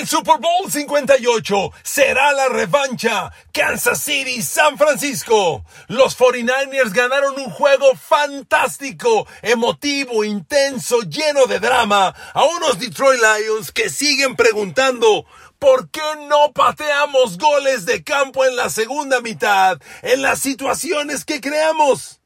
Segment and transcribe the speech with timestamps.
[0.00, 3.30] El Super Bowl 58 será la revancha.
[3.52, 5.62] Kansas City, San Francisco.
[5.88, 12.14] Los 49ers ganaron un juego fantástico, emotivo, intenso, lleno de drama.
[12.32, 15.26] A unos Detroit Lions que siguen preguntando,
[15.58, 21.42] ¿Por qué no pateamos goles de campo en la segunda mitad, en las situaciones que
[21.42, 22.19] creamos?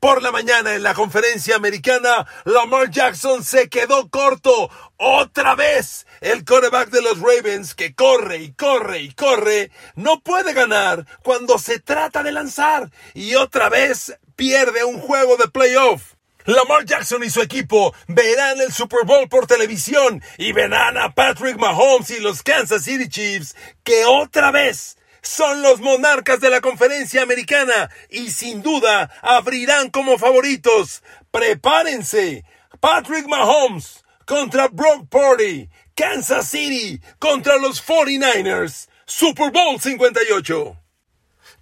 [0.00, 4.70] Por la mañana en la conferencia americana, Lamar Jackson se quedó corto.
[4.96, 10.52] Otra vez, el quarterback de los Ravens, que corre y corre y corre, no puede
[10.52, 12.92] ganar cuando se trata de lanzar.
[13.12, 16.14] Y otra vez pierde un juego de playoff.
[16.44, 21.58] Lamar Jackson y su equipo verán el Super Bowl por televisión y verán a Patrick
[21.58, 24.97] Mahomes y los Kansas City Chiefs que otra vez
[25.28, 31.02] son los monarcas de la conferencia americana y sin duda abrirán como favoritos.
[31.30, 32.44] Prepárense.
[32.80, 35.68] Patrick Mahomes contra Brock Purdy.
[35.94, 38.88] Kansas City contra los 49ers.
[39.04, 40.87] Super Bowl 58.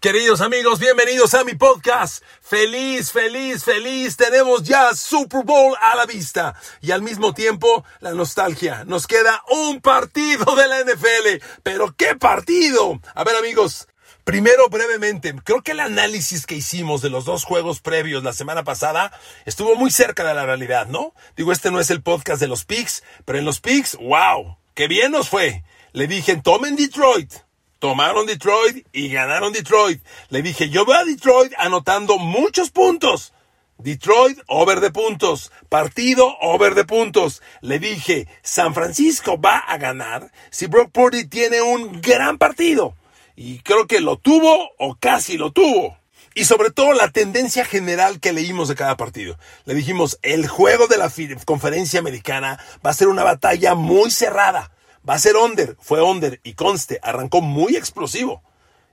[0.01, 2.23] Queridos amigos, bienvenidos a mi podcast.
[2.43, 4.15] Feliz, feliz, feliz.
[4.19, 6.55] Tenemos ya Super Bowl a la vista.
[6.83, 8.85] Y al mismo tiempo, la nostalgia.
[8.85, 11.43] Nos queda un partido de la NFL.
[11.63, 13.01] Pero ¿qué partido?
[13.15, 13.89] A ver amigos,
[14.23, 18.65] Primero, brevemente, creo que el análisis que hicimos de los dos juegos previos la semana
[18.65, 19.13] pasada
[19.45, 21.15] estuvo muy cerca de la realidad, ¿no?
[21.37, 24.89] Digo, este no es el podcast de los Picks, pero en los Picks, wow, qué
[24.89, 25.63] bien nos fue.
[25.93, 27.35] Le dije, tomen Detroit,
[27.79, 30.03] Tomaron Detroit y ganaron Detroit.
[30.31, 33.33] Le dije, yo voy a Detroit anotando muchos puntos.
[33.79, 35.53] Detroit, over de puntos.
[35.69, 37.43] Partido, over de puntos.
[37.61, 42.97] Le dije, San Francisco va a ganar si Brock Purdy tiene un gran partido.
[43.37, 45.99] Y creo que lo tuvo o casi lo tuvo.
[46.35, 49.39] Y sobre todo la tendencia general que leímos de cada partido.
[49.65, 51.11] Le dijimos, el juego de la
[51.45, 54.71] conferencia americana va a ser una batalla muy cerrada.
[55.09, 58.43] Va a ser under, fue under y conste, arrancó muy explosivo.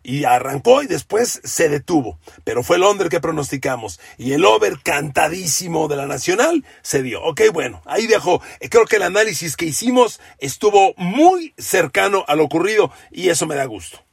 [0.05, 2.19] Y arrancó y después se detuvo.
[2.43, 4.01] Pero fue el under que pronosticamos.
[4.17, 7.23] Y el over cantadísimo de la Nacional se dio.
[7.23, 8.41] Ok, bueno, ahí dejó.
[8.59, 13.47] Eh, creo que el análisis que hicimos estuvo muy cercano a lo ocurrido y eso
[13.47, 14.03] me da gusto.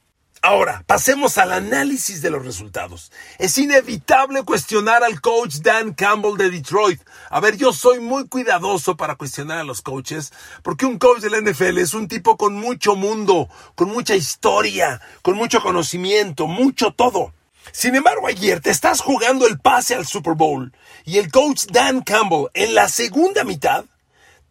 [0.43, 3.11] Ahora, pasemos al análisis de los resultados.
[3.37, 6.99] Es inevitable cuestionar al coach Dan Campbell de Detroit.
[7.29, 11.29] A ver, yo soy muy cuidadoso para cuestionar a los coaches, porque un coach de
[11.29, 16.91] la NFL es un tipo con mucho mundo, con mucha historia, con mucho conocimiento, mucho
[16.91, 17.35] todo.
[17.71, 20.73] Sin embargo, ayer te estás jugando el pase al Super Bowl
[21.05, 23.85] y el coach Dan Campbell en la segunda mitad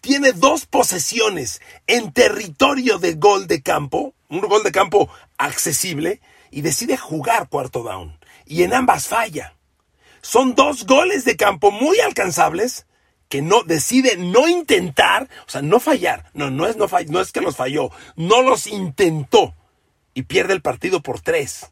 [0.00, 6.20] tiene dos posesiones en territorio de gol de campo, un gol de campo accesible,
[6.50, 8.18] y decide jugar cuarto down.
[8.46, 9.54] Y en ambas falla.
[10.22, 12.86] Son dos goles de campo muy alcanzables
[13.28, 16.30] que no decide no intentar, o sea, no fallar.
[16.34, 19.54] No, no es, no, no es que los falló, no los intentó.
[20.14, 21.70] Y pierde el partido por tres.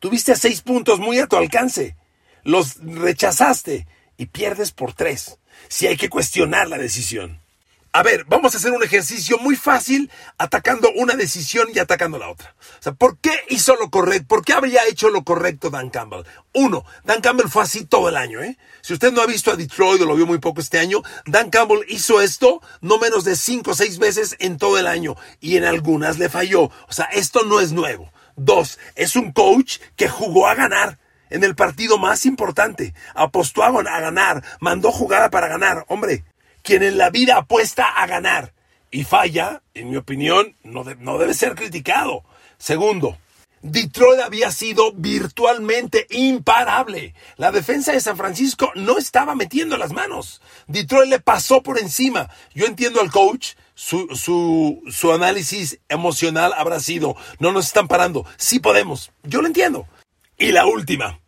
[0.00, 1.96] Tuviste seis puntos muy a tu alcance.
[2.42, 3.86] Los rechazaste
[4.16, 5.38] y pierdes por tres.
[5.68, 7.40] Si hay que cuestionar la decisión.
[7.92, 12.28] A ver, vamos a hacer un ejercicio muy fácil atacando una decisión y atacando la
[12.28, 12.54] otra.
[12.78, 14.28] O sea, ¿por qué hizo lo correcto?
[14.28, 16.22] ¿Por qué habría hecho lo correcto Dan Campbell?
[16.52, 18.56] Uno, Dan Campbell fue así todo el año, ¿eh?
[18.80, 21.50] Si usted no ha visto a Detroit o lo vio muy poco este año, Dan
[21.50, 25.56] Campbell hizo esto no menos de cinco o seis veces en todo el año y
[25.56, 26.62] en algunas le falló.
[26.62, 28.12] O sea, esto no es nuevo.
[28.36, 32.94] Dos, es un coach que jugó a ganar en el partido más importante.
[33.16, 35.84] Apostó a ganar, mandó jugada para ganar.
[35.88, 36.24] Hombre,
[36.62, 38.54] quien en la vida apuesta a ganar
[38.90, 42.24] y falla, en mi opinión, no, no debe ser criticado.
[42.58, 43.16] Segundo,
[43.62, 47.14] Detroit había sido virtualmente imparable.
[47.36, 50.40] La defensa de San Francisco no estaba metiendo las manos.
[50.66, 52.30] Detroit le pasó por encima.
[52.54, 58.26] Yo entiendo al coach, su, su, su análisis emocional habrá sido, no nos están parando.
[58.36, 59.12] Sí podemos.
[59.22, 59.86] Yo lo entiendo.
[60.38, 61.20] Y la última,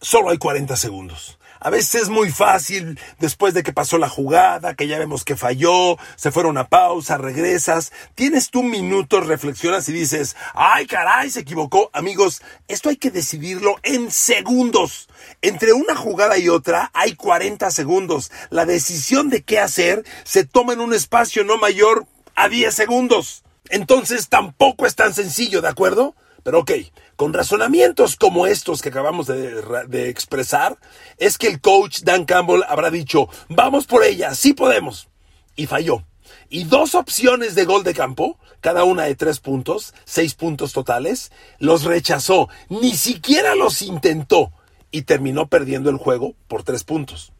[0.00, 1.38] solo hay 40 segundos.
[1.64, 5.34] A veces es muy fácil, después de que pasó la jugada, que ya vemos que
[5.34, 11.40] falló, se fueron a pausa, regresas, tienes tu minuto, reflexionas y dices, ay caray, se
[11.40, 11.88] equivocó.
[11.94, 15.08] Amigos, esto hay que decidirlo en segundos.
[15.40, 18.30] Entre una jugada y otra hay 40 segundos.
[18.50, 22.04] La decisión de qué hacer se toma en un espacio no mayor
[22.34, 23.42] a 10 segundos.
[23.70, 26.14] Entonces tampoco es tan sencillo, ¿de acuerdo?
[26.42, 26.72] Pero ok,
[27.16, 30.78] con razonamientos como estos que acabamos de, expresar,
[31.18, 35.08] es que el coach Dan Campbell habrá dicho, vamos por ella, sí podemos.
[35.56, 36.04] Y falló.
[36.48, 41.30] Y dos opciones de gol de campo, cada una de tres puntos, seis puntos totales,
[41.58, 42.48] los rechazó.
[42.68, 44.52] Ni siquiera los intentó.
[44.90, 47.32] Y terminó perdiendo el juego por tres puntos.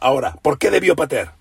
[0.00, 1.36] Ahora, ¿por qué debió patear?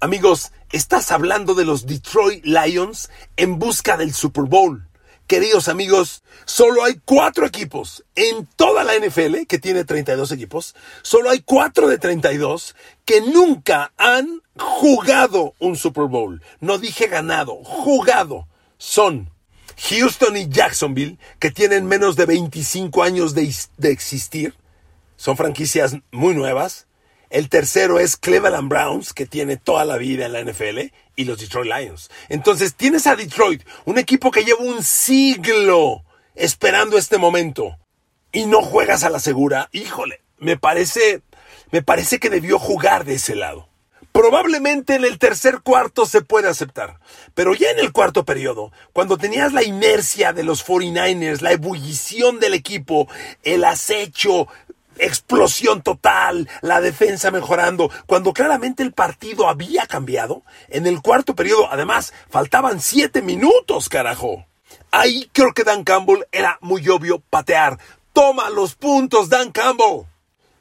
[0.00, 4.86] Amigos, estás hablando de los Detroit Lions en busca del Super Bowl.
[5.26, 11.30] Queridos amigos, solo hay cuatro equipos en toda la NFL, que tiene 32 equipos, solo
[11.30, 12.76] hay cuatro de 32
[13.06, 16.42] que nunca han jugado un Super Bowl.
[16.60, 18.46] No dije ganado, jugado.
[18.76, 19.30] Son
[19.88, 24.54] Houston y Jacksonville, que tienen menos de 25 años de, de existir.
[25.16, 26.86] Son franquicias muy nuevas.
[27.30, 31.38] El tercero es Cleveland Browns, que tiene toda la vida en la NFL, y los
[31.38, 32.10] Detroit Lions.
[32.28, 36.04] Entonces tienes a Detroit, un equipo que lleva un siglo
[36.34, 37.78] esperando este momento,
[38.32, 39.68] y no juegas a la segura.
[39.72, 41.22] Híjole, me parece,
[41.70, 43.68] me parece que debió jugar de ese lado.
[44.14, 47.00] Probablemente en el tercer cuarto se puede aceptar,
[47.34, 52.38] pero ya en el cuarto periodo, cuando tenías la inercia de los 49ers, la ebullición
[52.38, 53.08] del equipo,
[53.42, 54.46] el acecho,
[54.98, 60.42] explosión total, la defensa mejorando, cuando claramente el partido había cambiado.
[60.68, 64.46] En el cuarto periodo, además, faltaban siete minutos, carajo.
[64.90, 67.78] Ahí creo que Dan Campbell era muy obvio patear.
[68.12, 70.06] Toma los puntos, Dan Campbell.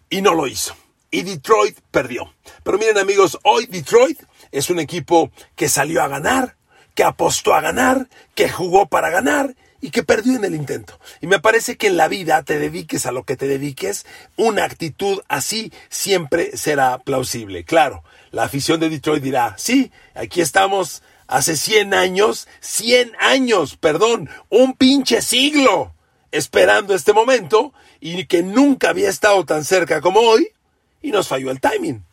[0.10, 0.76] Y no lo hizo.
[1.12, 2.34] Y Detroit perdió.
[2.64, 4.20] Pero miren amigos, hoy Detroit
[4.52, 6.56] es un equipo que salió a ganar,
[6.96, 10.98] que apostó a ganar, que jugó para ganar y que perdió en el intento.
[11.20, 14.06] Y me parece que en la vida te dediques a lo que te dediques,
[14.38, 17.66] una actitud así siempre será plausible.
[17.66, 18.02] Claro,
[18.32, 24.74] la afición de Detroit dirá, sí, aquí estamos hace 100 años, 100 años, perdón, un
[24.74, 25.94] pinche siglo,
[26.32, 30.48] esperando este momento y que nunca había estado tan cerca como hoy
[31.02, 32.06] y nos falló el timing.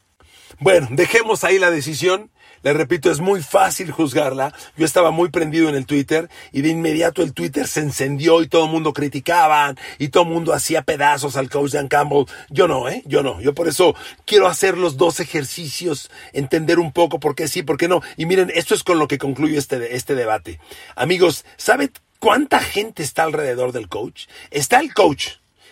[0.58, 4.54] Bueno, dejemos ahí la decisión les repito, es muy fácil juzgarla.
[4.76, 8.48] Yo estaba muy prendido en el Twitter y de inmediato el Twitter se encendió y
[8.48, 12.26] todo el mundo criticaban y todo el mundo hacía pedazos al coach Dan Campbell.
[12.50, 13.02] Yo no, ¿eh?
[13.06, 13.40] Yo no.
[13.40, 13.94] Yo por eso
[14.26, 18.02] quiero hacer los dos ejercicios, entender un poco por qué sí, por qué no.
[18.16, 20.60] Y miren, esto es con lo que concluyo este, este debate.
[20.96, 24.26] Amigos, ¿sabe cuánta gente está alrededor del coach?
[24.50, 25.28] Está el coach.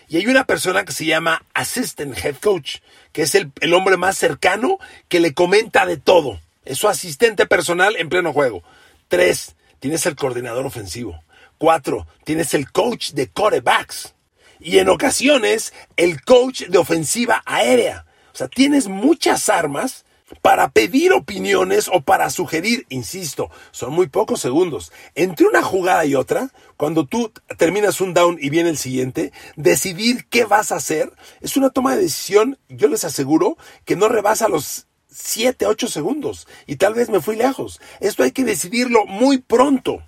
[0.08, 2.76] Y hay una persona que se llama Assistant Head Coach,
[3.12, 6.40] que es el, el hombre más cercano que le comenta de todo.
[6.68, 8.62] Es su asistente personal en pleno juego.
[9.08, 11.24] Tres, tienes el coordinador ofensivo.
[11.56, 14.14] Cuatro, tienes el coach de corebacks.
[14.60, 18.04] Y en ocasiones, el coach de ofensiva aérea.
[18.34, 20.04] O sea, tienes muchas armas
[20.42, 24.92] para pedir opiniones o para sugerir, insisto, son muy pocos segundos.
[25.14, 30.26] Entre una jugada y otra, cuando tú terminas un down y viene el siguiente, decidir
[30.28, 31.10] qué vas a hacer
[31.40, 33.56] es una toma de decisión, yo les aseguro,
[33.86, 34.87] que no rebasa los
[35.20, 36.46] 7, 8 segundos.
[36.66, 37.80] Y tal vez me fui lejos.
[38.00, 40.02] Esto hay que decidirlo muy pronto.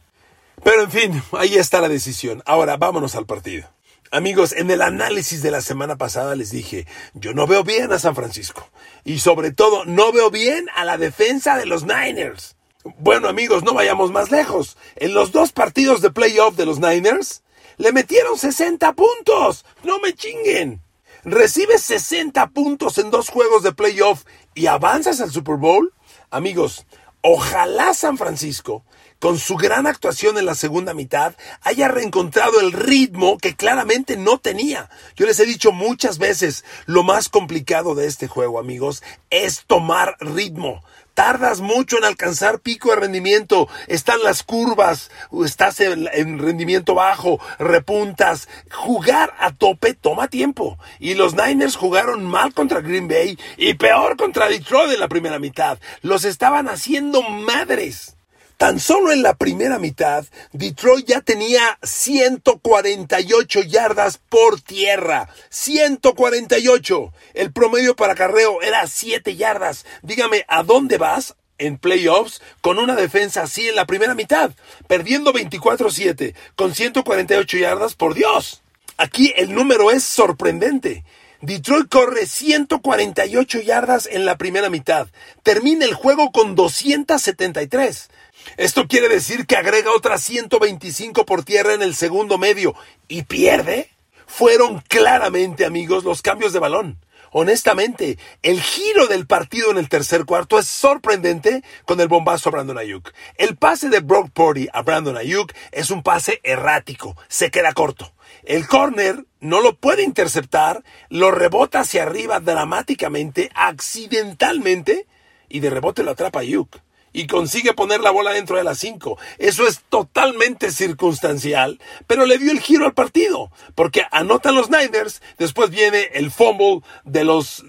[0.63, 2.43] Pero en fin, ahí está la decisión.
[2.47, 3.69] Ahora vámonos al partido.
[4.13, 7.99] Amigos, en el análisis de la semana pasada les dije, yo no veo bien a
[7.99, 8.69] San Francisco.
[9.05, 12.57] Y sobre todo, no veo bien a la defensa de los Niners.
[12.99, 14.77] Bueno amigos, no vayamos más lejos.
[14.97, 17.43] En los dos partidos de playoff de los Niners,
[17.77, 19.65] le metieron 60 puntos.
[19.85, 20.81] No me chinguen.
[21.25, 24.25] Recibes 60 puntos en dos juegos de playoff
[24.55, 25.93] y avanzas al Super Bowl.
[26.31, 26.87] Amigos,
[27.21, 28.85] ojalá San Francisco,
[29.19, 34.39] con su gran actuación en la segunda mitad, haya reencontrado el ritmo que claramente no
[34.39, 34.89] tenía.
[35.15, 40.17] Yo les he dicho muchas veces, lo más complicado de este juego, amigos, es tomar
[40.21, 40.83] ritmo
[41.21, 45.11] tardas mucho en alcanzar pico de rendimiento, están las curvas,
[45.45, 50.79] estás en, rendimiento bajo, repuntas, jugar a tope toma tiempo.
[50.99, 55.39] Y los Niners jugaron mal contra Green Bay y peor contra Detroit en la primera
[55.39, 55.79] mitad.
[56.01, 58.17] Los estaban haciendo madres.
[58.61, 65.31] Tan solo en la primera mitad, Detroit ya tenía 148 yardas por tierra.
[65.49, 67.11] 148.
[67.33, 69.87] El promedio para carreo era 7 yardas.
[70.03, 71.37] Dígame, ¿a dónde vas?
[71.57, 74.51] en playoffs con una defensa así en la primera mitad,
[74.87, 78.63] perdiendo 24-7 con 148 yardas, por Dios.
[78.99, 81.03] Aquí el número es sorprendente.
[81.43, 85.09] Detroit corre 148 yardas en la primera mitad.
[85.43, 88.11] Termina el juego con 273.
[88.57, 92.75] Esto quiere decir que agrega otras 125 por tierra en el segundo medio
[93.09, 93.91] y pierde.
[94.27, 96.99] Fueron claramente, amigos, los cambios de balón.
[97.33, 102.53] Honestamente, el giro del partido en el tercer cuarto es sorprendente con el bombazo a
[102.53, 103.13] Brandon Ayuk.
[103.37, 108.13] El pase de Brock Purdy a Brandon Ayuk es un pase errático, se queda corto.
[108.43, 115.07] El corner no lo puede interceptar, lo rebota hacia arriba dramáticamente, accidentalmente,
[115.49, 116.81] y de rebote lo atrapa Ayuk
[117.13, 119.19] y consigue poner la bola dentro de las 5.
[119.39, 125.23] Eso es totalmente circunstancial, pero le dio el giro al partido, porque anotan los Niners,
[125.39, 127.65] después viene el fumble de los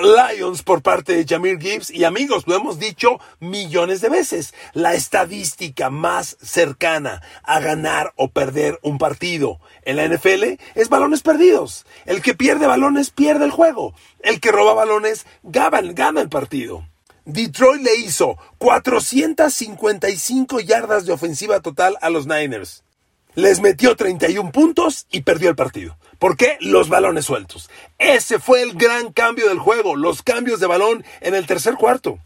[0.00, 1.90] Lions por parte de Jamir Gibbs.
[1.90, 4.54] Y amigos, lo hemos dicho millones de veces.
[4.72, 11.22] La estadística más cercana a ganar o perder un partido en la NFL es balones
[11.22, 11.84] perdidos.
[12.06, 13.94] El que pierde balones pierde el juego.
[14.20, 16.86] El que roba balones gana el partido.
[17.24, 22.82] Detroit le hizo 455 yardas de ofensiva total a los Niners.
[23.34, 25.96] Les metió 31 puntos y perdió el partido.
[26.18, 26.58] ¿Por qué?
[26.60, 27.70] Los balones sueltos.
[27.98, 32.18] Ese fue el gran cambio del juego, los cambios de balón en el tercer cuarto.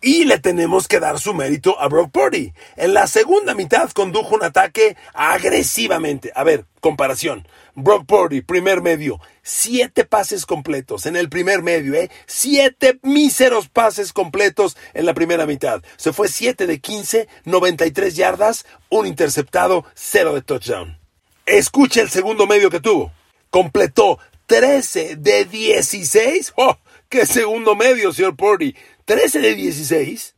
[0.00, 2.52] Y le tenemos que dar su mérito a Brock Purdy.
[2.76, 6.32] En la segunda mitad condujo un ataque agresivamente.
[6.34, 7.46] A ver, comparación.
[7.74, 12.10] Brock Purdy, primer medio, siete pases completos en el primer medio, ¿eh?
[12.26, 15.82] Siete míseros pases completos en la primera mitad.
[15.96, 20.98] Se fue 7 de 15, 93 yardas, un interceptado, cero de touchdown.
[21.46, 23.12] Escuche el segundo medio que tuvo.
[23.50, 26.54] Completó 13 de 16.
[26.56, 26.76] ¡Oh!
[27.10, 28.76] ¡Qué segundo medio, señor Purdy!
[29.04, 30.36] 13 de 16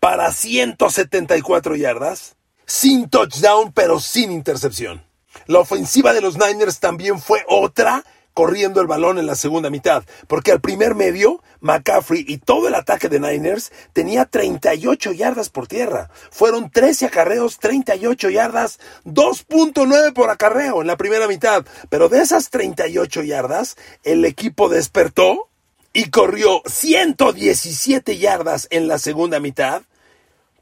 [0.00, 2.34] para 174 yardas,
[2.66, 5.06] sin touchdown, pero sin intercepción.
[5.46, 10.02] La ofensiva de los Niners también fue otra corriendo el balón en la segunda mitad,
[10.26, 15.68] porque al primer medio, McCaffrey y todo el ataque de Niners tenía 38 yardas por
[15.68, 16.10] tierra.
[16.32, 21.64] Fueron 13 acarreos, 38 yardas, 2.9 por acarreo en la primera mitad.
[21.88, 25.48] Pero de esas 38 yardas, el equipo despertó
[25.98, 29.82] y corrió 117 yardas en la segunda mitad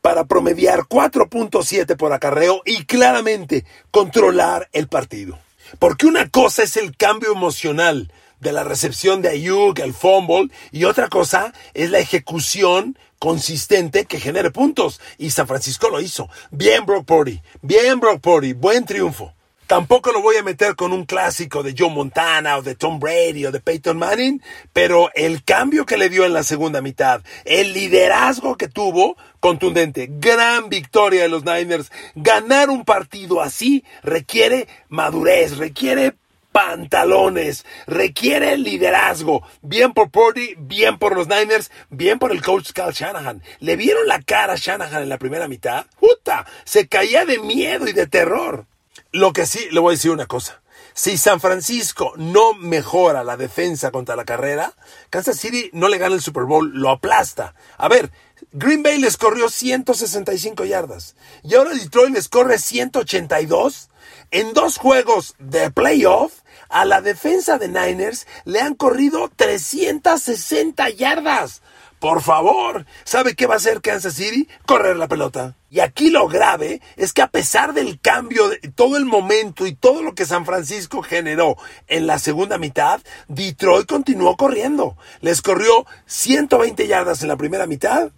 [0.00, 5.38] para promediar 4.7 por acarreo y claramente controlar el partido.
[5.78, 10.84] Porque una cosa es el cambio emocional de la recepción de Ayuk, el fumble, y
[10.84, 15.02] otra cosa es la ejecución consistente que genere puntos.
[15.18, 16.30] Y San Francisco lo hizo.
[16.50, 19.35] Bien Brock Purdy, bien Brock Purdy, buen triunfo.
[19.66, 23.46] Tampoco lo voy a meter con un clásico de Joe Montana o de Tom Brady
[23.46, 24.40] o de Peyton Manning,
[24.72, 30.08] pero el cambio que le dio en la segunda mitad, el liderazgo que tuvo, contundente,
[30.08, 31.90] gran victoria de los Niners.
[32.14, 36.14] Ganar un partido así requiere madurez, requiere
[36.52, 39.42] pantalones, requiere liderazgo.
[39.62, 43.42] Bien por Purdy, bien por los Niners, bien por el coach Cal Shanahan.
[43.58, 45.86] ¿Le vieron la cara a Shanahan en la primera mitad?
[45.98, 46.46] ¡Puta!
[46.64, 48.64] Se caía de miedo y de terror.
[49.12, 50.62] Lo que sí, le voy a decir una cosa.
[50.94, 54.72] Si San Francisco no mejora la defensa contra la carrera,
[55.10, 57.54] Kansas City no le gana el Super Bowl, lo aplasta.
[57.76, 58.10] A ver,
[58.52, 63.90] Green Bay les corrió 165 yardas y ahora Detroit les corre 182.
[64.30, 66.32] En dos juegos de playoff,
[66.68, 71.62] a la defensa de Niners le han corrido 360 yardas.
[71.98, 74.48] Por favor, ¿sabe qué va a hacer Kansas City?
[74.66, 75.56] Correr la pelota.
[75.70, 79.74] Y aquí lo grave es que a pesar del cambio, de todo el momento y
[79.74, 84.96] todo lo que San Francisco generó en la segunda mitad, Detroit continuó corriendo.
[85.20, 88.12] Les corrió 120 yardas en la primera mitad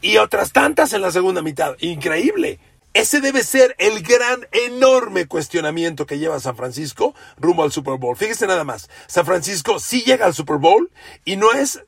[0.00, 1.76] y otras tantas en la segunda mitad.
[1.78, 2.58] Increíble.
[2.94, 8.16] Ese debe ser el gran, enorme cuestionamiento que lleva San Francisco rumbo al Super Bowl.
[8.16, 10.92] Fíjese nada más, San Francisco sí llega al Super Bowl
[11.24, 11.82] y no es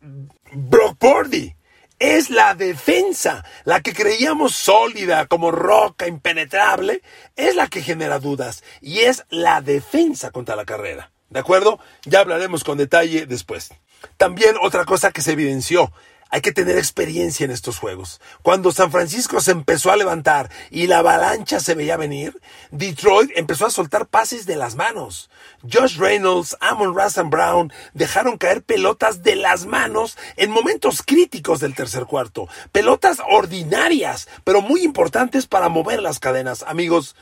[0.53, 1.55] Brock Purdy.
[1.99, 7.01] Es la defensa, la que creíamos sólida, como roca, impenetrable,
[7.37, 11.11] es la que genera dudas y es la defensa contra la carrera.
[11.31, 11.81] ¿De acuerdo?
[12.05, 13.71] Ya hablaremos con detalle después.
[14.19, 15.91] También otra cosa que se evidenció,
[16.29, 18.21] hay que tener experiencia en estos juegos.
[18.43, 23.67] Cuando San Francisco se empezó a levantar y la avalancha se veía venir, Detroit empezó
[23.67, 25.31] a soltar pases de las manos.
[25.71, 31.75] Josh Reynolds, Amon Russell Brown dejaron caer pelotas de las manos en momentos críticos del
[31.75, 32.49] tercer cuarto.
[32.73, 36.65] Pelotas ordinarias, pero muy importantes para mover las cadenas.
[36.67, 37.17] Amigos,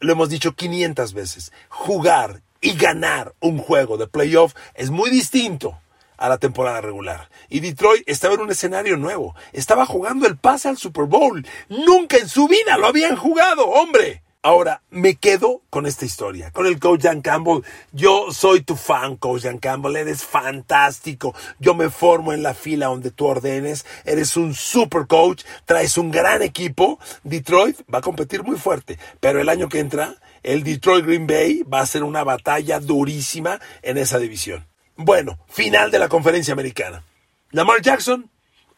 [0.00, 1.52] lo hemos dicho 500 veces.
[1.68, 5.78] Jugar y ganar un juego de playoff es muy distinto
[6.16, 7.28] a la temporada regular.
[7.48, 9.34] Y Detroit estaba en un escenario nuevo.
[9.52, 11.46] Estaba jugando el pase al Super Bowl.
[11.68, 14.22] Nunca en su vida lo habían jugado, hombre.
[14.46, 17.62] Ahora, me quedo con esta historia, con el coach Dan Campbell.
[17.92, 19.96] Yo soy tu fan, coach Dan Campbell.
[19.96, 21.34] Eres fantástico.
[21.60, 23.86] Yo me formo en la fila donde tú ordenes.
[24.04, 25.44] Eres un super coach.
[25.64, 26.98] Traes un gran equipo.
[27.22, 28.98] Detroit va a competir muy fuerte.
[29.18, 33.62] Pero el año que entra, el Detroit Green Bay va a ser una batalla durísima
[33.80, 34.66] en esa división.
[34.96, 37.02] Bueno, final de la conferencia americana.
[37.50, 38.28] Lamar Jackson,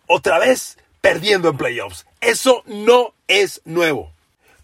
[0.07, 2.07] otra vez perdiendo en playoffs.
[2.21, 4.13] Eso no es nuevo.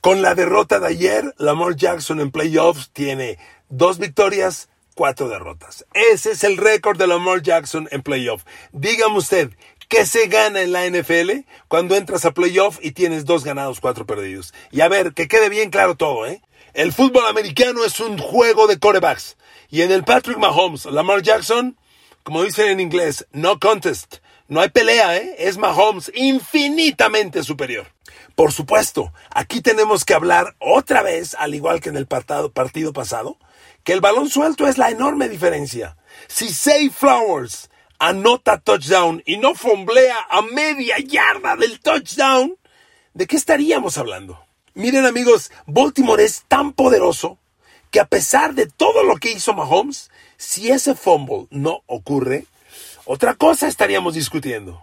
[0.02, 5.86] Con la derrota de ayer, Lamar Jackson en playoffs tiene dos victorias, cuatro derrotas.
[5.94, 8.44] Ese es el récord de Lamar Jackson en playoffs.
[8.72, 9.50] Dígame usted,
[9.86, 14.04] ¿qué se gana en la NFL cuando entras a playoff y tienes dos ganados, cuatro
[14.04, 14.52] perdidos?
[14.72, 16.42] Y a ver, que quede bien claro todo, ¿eh?
[16.74, 19.36] El fútbol americano es un juego de corebacks.
[19.70, 21.76] Y en el Patrick Mahomes, Lamar Jackson,
[22.24, 24.16] como dicen en inglés, no contest.
[24.52, 25.34] No hay pelea, ¿eh?
[25.38, 27.86] Es Mahomes infinitamente superior.
[28.34, 33.38] Por supuesto, aquí tenemos que hablar otra vez, al igual que en el partido pasado,
[33.82, 35.96] que el balón suelto es la enorme diferencia.
[36.28, 42.54] Si Say Flowers anota touchdown y no fomblea a media yarda del touchdown,
[43.14, 44.44] ¿de qué estaríamos hablando?
[44.74, 47.38] Miren amigos, Baltimore es tan poderoso
[47.90, 52.44] que a pesar de todo lo que hizo Mahomes, si ese fumble no ocurre,
[53.04, 54.82] otra cosa estaríamos discutiendo.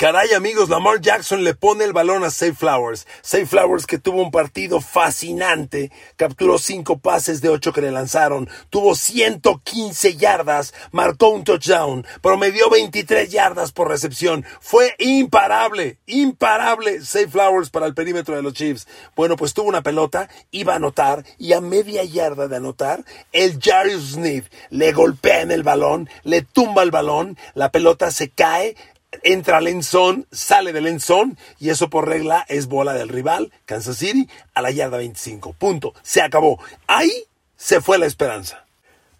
[0.00, 3.04] Caray amigos, Lamar Jackson le pone el balón a Safe Flowers.
[3.20, 8.48] Safe Flowers que tuvo un partido fascinante, capturó cinco pases de ocho que le lanzaron,
[8.70, 14.44] tuvo 115 yardas, marcó un touchdown, promedió 23 yardas por recepción.
[14.60, 18.86] Fue imparable, imparable Safe Flowers para el perímetro de los Chiefs.
[19.16, 23.58] Bueno, pues tuvo una pelota, iba a anotar y a media yarda de anotar, el
[23.60, 28.76] Jarius Smith le golpea en el balón, le tumba el balón, la pelota se cae,
[29.22, 33.98] entra al enzón, sale del enzón y eso por regla es bola del rival, Kansas
[33.98, 35.54] City, a la yarda 25.
[35.54, 35.94] Punto.
[36.02, 36.58] Se acabó.
[36.86, 37.24] Ahí
[37.56, 38.64] se fue la esperanza.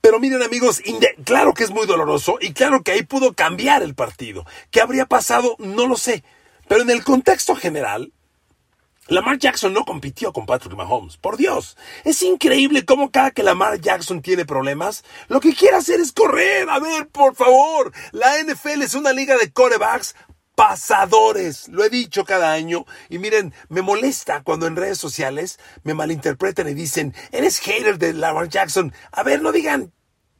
[0.00, 0.80] Pero miren amigos,
[1.24, 4.46] claro que es muy doloroso y claro que ahí pudo cambiar el partido.
[4.70, 5.56] ¿Qué habría pasado?
[5.58, 6.22] No lo sé.
[6.68, 8.12] Pero en el contexto general,
[9.08, 11.16] Lamar Jackson no compitió con Patrick Mahomes.
[11.16, 15.98] Por Dios, es increíble cómo cada que Lamar Jackson tiene problemas, lo que quiere hacer
[15.98, 16.68] es correr.
[16.68, 20.14] A ver, por favor, la NFL es una liga de corebacks
[20.54, 21.68] pasadores.
[21.68, 22.84] Lo he dicho cada año.
[23.08, 28.12] Y miren, me molesta cuando en redes sociales me malinterpretan y dicen, eres hater de
[28.12, 28.92] Lamar Jackson.
[29.10, 29.92] A ver, no digan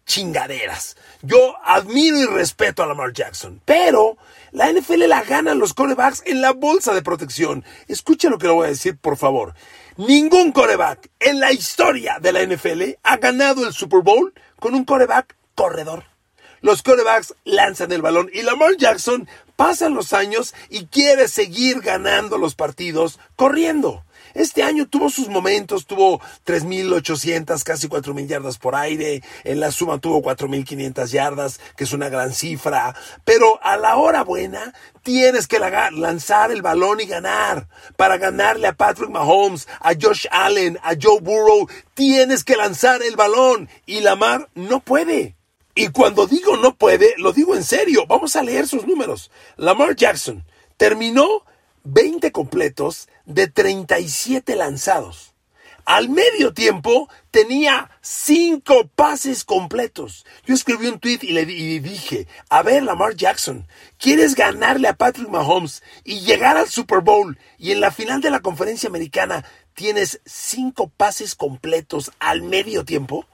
[0.04, 0.96] chingaderas.
[1.22, 4.17] Yo admiro y respeto a Lamar Jackson, pero
[4.52, 7.64] la NFL la ganan los corebacks en la bolsa de protección.
[7.86, 9.54] Escuchen lo que le voy a decir, por favor.
[9.96, 14.84] Ningún coreback en la historia de la NFL ha ganado el Super Bowl con un
[14.84, 16.04] coreback corredor.
[16.60, 19.28] Los corebacks lanzan el balón y Lamar Jackson
[19.58, 24.04] pasan los años y quiere seguir ganando los partidos corriendo.
[24.32, 29.98] Este año tuvo sus momentos, tuvo 3.800, casi 4.000 yardas por aire, en la suma
[29.98, 35.58] tuvo 4.500 yardas, que es una gran cifra, pero a la hora buena tienes que
[35.58, 37.66] lanzar el balón y ganar.
[37.96, 43.16] Para ganarle a Patrick Mahomes, a Josh Allen, a Joe Burrow, tienes que lanzar el
[43.16, 45.37] balón y Lamar no puede.
[45.78, 48.04] Y cuando digo no puede, lo digo en serio.
[48.08, 49.30] Vamos a leer sus números.
[49.56, 50.44] Lamar Jackson
[50.76, 51.44] terminó
[51.84, 55.34] 20 completos de 37 lanzados.
[55.84, 60.26] Al medio tiempo tenía 5 pases completos.
[60.44, 65.28] Yo escribí un tweet y le dije, a ver Lamar Jackson, ¿quieres ganarle a Patrick
[65.28, 70.20] Mahomes y llegar al Super Bowl y en la final de la conferencia americana tienes
[70.26, 73.26] 5 pases completos al medio tiempo?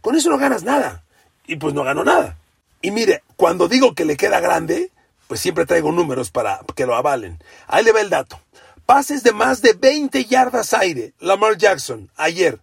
[0.00, 1.04] Con eso no ganas nada.
[1.50, 2.38] Y pues no ganó nada.
[2.80, 4.92] Y mire, cuando digo que le queda grande,
[5.26, 7.42] pues siempre traigo números para que lo avalen.
[7.66, 8.40] Ahí le va el dato.
[8.86, 11.12] Pases de más de 20 yardas aire.
[11.18, 12.60] Lamar Jackson, ayer.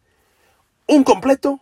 [0.85, 1.59] Un completo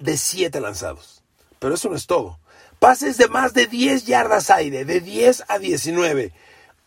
[0.00, 1.22] de 7 lanzados.
[1.60, 2.40] Pero eso no es todo.
[2.80, 6.32] Pases de más de 10 yardas aire, de 10 a 19.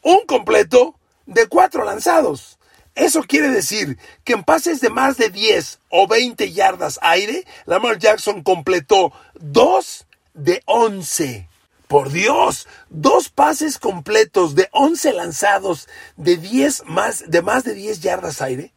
[0.02, 2.57] Un completo de 4 lanzados.
[2.98, 8.00] Eso quiere decir que en pases de más de 10 o 20 yardas aire, Lamar
[8.00, 11.48] Jackson completó 2 de 11.
[11.88, 18.02] Por Dios, dos pases completos de 11 lanzados de 10 más de más de 10
[18.02, 18.74] yardas aire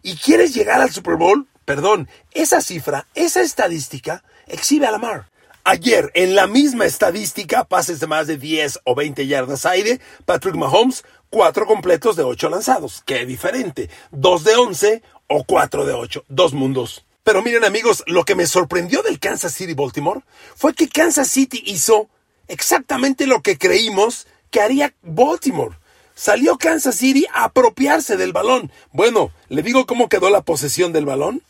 [0.00, 1.48] y quieres llegar al Super Bowl?
[1.64, 5.28] Perdón, esa cifra, esa estadística exhibe a Lamar.
[5.68, 10.54] Ayer, en la misma estadística, pases de más de 10 o 20 yardas aire, Patrick
[10.54, 11.04] Mahomes,
[11.36, 13.02] cuatro completos de 8 lanzados.
[13.04, 13.90] Qué diferente.
[14.10, 16.24] Dos de 11 o cuatro de 8.
[16.28, 17.04] Dos mundos.
[17.24, 20.22] Pero miren amigos, lo que me sorprendió del Kansas City Baltimore
[20.54, 22.08] fue que Kansas City hizo
[22.48, 25.76] exactamente lo que creímos que haría Baltimore.
[26.14, 28.72] Salió Kansas City a apropiarse del balón.
[28.92, 31.42] Bueno, ¿le digo cómo quedó la posesión del balón?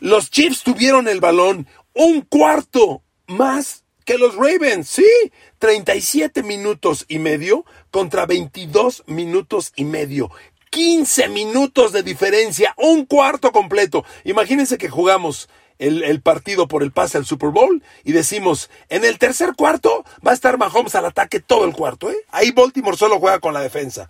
[0.00, 5.04] Los Chiefs tuvieron el balón un cuarto más que los Ravens, sí,
[5.58, 10.30] 37 minutos y medio contra 22 minutos y medio.
[10.70, 14.06] 15 minutos de diferencia, un cuarto completo.
[14.24, 19.18] Imagínense que jugamos el, partido por el pase al Super Bowl y decimos, en el
[19.18, 22.16] tercer cuarto va a estar Mahomes al ataque todo el cuarto, ¿eh?
[22.30, 24.08] Ahí Baltimore solo juega con la defensa.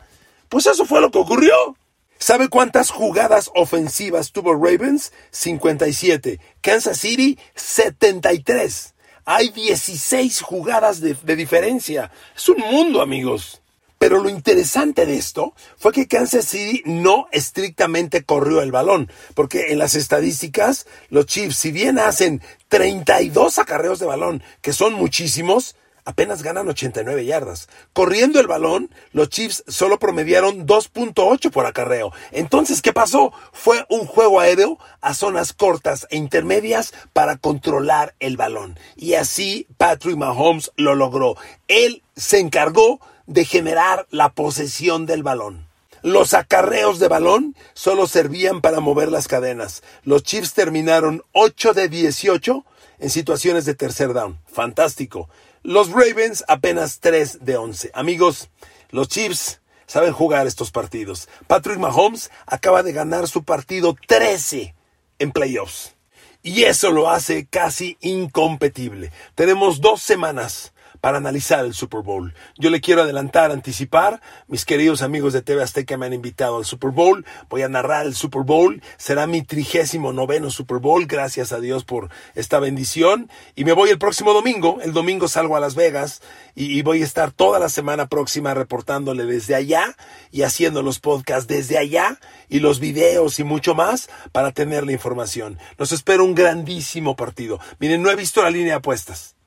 [0.48, 1.76] Pues eso fue lo que ocurrió.
[2.18, 5.12] ¿Sabe cuántas jugadas ofensivas tuvo Ravens?
[5.32, 6.38] 57.
[6.60, 8.94] Kansas City, 73.
[9.30, 12.10] Hay 16 jugadas de, diferencia.
[12.34, 13.60] Es un mundo, amigos.
[13.98, 19.66] Pero lo interesante de esto fue que Kansas City no estrictamente corrió el balón, porque
[19.70, 25.76] en las estadísticas los Chiefs, si bien hacen 32 acarreos de balón, que son muchísimos,
[26.08, 27.68] apenas ganan 89 yardas.
[27.92, 32.14] Corriendo el balón, los Chiefs solo promediaron 2.8 por acarreo.
[32.32, 33.30] Entonces, ¿qué pasó?
[33.52, 38.78] Fue un juego aéreo a zonas cortas e intermedias para controlar el balón.
[38.96, 41.36] Y así Patrick Mahomes lo logró.
[41.68, 45.68] Él se encargó de generar la posesión del balón.
[46.02, 49.82] Los acarreos de balón solo servían para mover las cadenas.
[50.04, 52.64] Los Chiefs terminaron 8 de 18
[52.98, 54.38] en situaciones de tercer down.
[54.50, 55.28] Fantástico.
[55.62, 57.90] Los Ravens apenas 3 de 11.
[57.94, 58.48] Amigos,
[58.90, 61.28] los Chiefs saben jugar estos partidos.
[61.46, 64.74] Patrick Mahomes acaba de ganar su partido 13
[65.18, 65.96] en playoffs.
[66.42, 69.10] Y eso lo hace casi incompetible.
[69.34, 72.34] Tenemos dos semanas para analizar el Super Bowl.
[72.56, 74.20] Yo le quiero adelantar, anticipar.
[74.46, 77.24] Mis queridos amigos de TV Azteca me han invitado al Super Bowl.
[77.48, 78.82] Voy a narrar el Super Bowl.
[78.96, 81.06] Será mi trigésimo noveno Super Bowl.
[81.06, 83.30] Gracias a Dios por esta bendición.
[83.54, 84.78] Y me voy el próximo domingo.
[84.82, 86.20] El domingo salgo a Las Vegas
[86.54, 89.96] y, voy a estar toda la semana próxima reportándole desde allá
[90.32, 94.92] y haciendo los podcasts desde allá y los videos y mucho más para tener la
[94.92, 95.58] información.
[95.76, 97.60] Los espero un grandísimo partido.
[97.78, 99.37] Miren, no he visto la línea de apuestas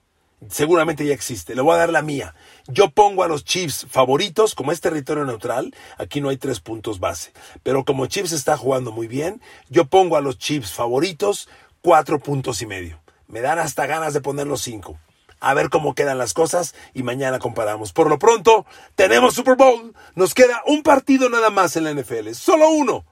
[0.49, 1.55] seguramente ya existe.
[1.55, 2.33] Le voy a dar la mía.
[2.67, 6.99] Yo pongo a los Chiefs favoritos, como es territorio neutral, aquí no hay tres puntos
[6.99, 7.33] base.
[7.63, 11.49] Pero como Chiefs está jugando muy bien, yo pongo a los Chiefs favoritos
[11.81, 13.01] cuatro puntos y medio.
[13.27, 14.99] Me dan hasta ganas de poner los cinco.
[15.39, 17.93] A ver cómo quedan las cosas y mañana comparamos.
[17.93, 19.95] Por lo pronto, tenemos Super Bowl.
[20.13, 22.33] Nos queda un partido nada más en la NFL.
[22.33, 23.05] Solo uno.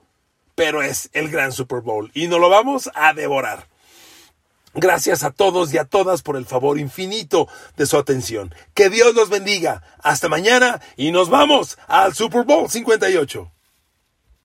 [0.54, 3.66] Pero es el gran Super Bowl y nos lo vamos a devorar.
[4.74, 8.54] Gracias a todos y a todas por el favor infinito de su atención.
[8.72, 9.82] Que Dios los bendiga.
[10.02, 13.50] Hasta mañana y nos vamos al Super Bowl 58.